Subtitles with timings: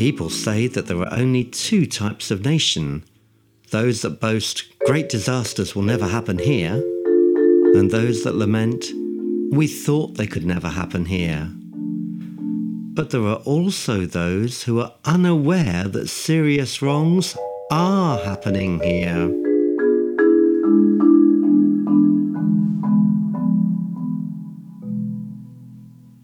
[0.00, 3.04] People say that there are only two types of nation
[3.70, 6.82] those that boast great disasters will never happen here,
[7.74, 8.86] and those that lament,
[9.52, 11.50] we thought they could never happen here.
[12.94, 17.36] But there are also those who are unaware that serious wrongs
[17.70, 19.39] are happening here.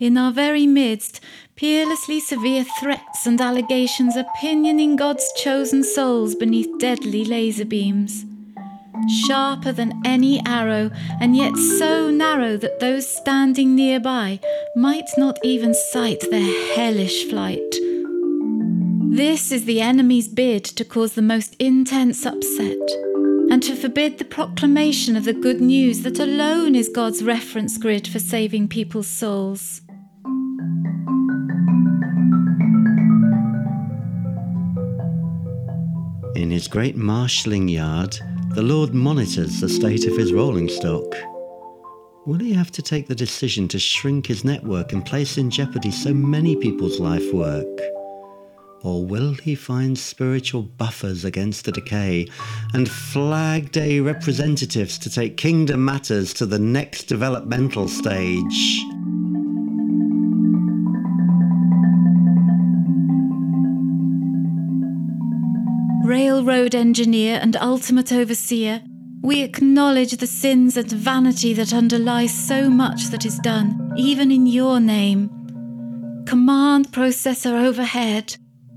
[0.00, 1.20] In our very midst,
[1.54, 8.24] peerlessly severe threats and allegations are pinioning God's chosen souls beneath deadly laser beams.
[9.26, 14.40] Sharper than any arrow, and yet so narrow that those standing nearby
[14.74, 17.60] might not even sight their hellish flight.
[19.10, 22.90] This is the enemy's bid to cause the most intense upset,
[23.48, 28.08] and to forbid the proclamation of the good news that alone is God's reference grid
[28.08, 29.82] for saving people's souls.
[36.36, 38.18] In his great marshalling yard,
[38.50, 41.14] the Lord monitors the state of his rolling stock.
[42.26, 45.90] Will he have to take the decision to shrink his network and place in jeopardy
[45.90, 47.80] so many people's life work?
[48.82, 52.28] Or will he find spiritual buffers against the decay
[52.74, 58.84] and flag day representatives to take kingdom matters to the next developmental stage?
[66.04, 68.82] Railroad engineer and ultimate overseer,
[69.22, 74.44] we acknowledge the sins and vanity that underlie so much that is done, even in
[74.44, 75.30] your name.
[76.26, 78.36] Command processor overhead,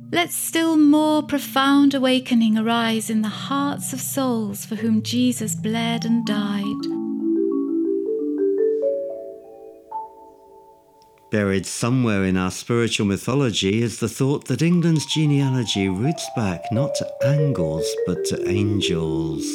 [0.10, 6.06] let still more profound awakening arise in the hearts of souls for whom Jesus bled
[6.06, 7.07] and died.
[11.30, 16.96] Buried somewhere in our spiritual mythology is the thought that England's genealogy roots back not
[16.96, 19.46] to angles but to angels.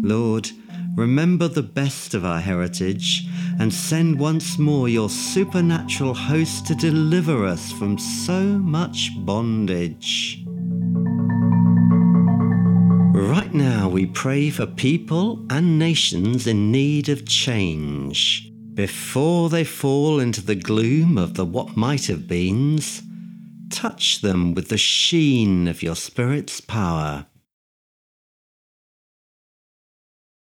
[0.00, 0.48] Lord,
[0.94, 3.26] remember the best of our heritage
[3.58, 10.44] and send once more your supernatural host to deliver us from so much bondage.
[13.16, 18.48] Right now, we pray for people and nations in need of change
[18.78, 23.02] before they fall into the gloom of the what might have beens,
[23.70, 27.26] touch them with the sheen of your Spirit's power.